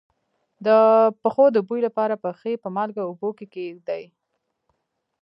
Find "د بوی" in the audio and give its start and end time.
1.55-1.81